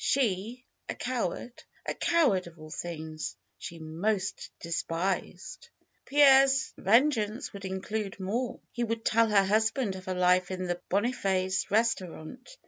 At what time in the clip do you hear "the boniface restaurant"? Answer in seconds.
10.65-12.57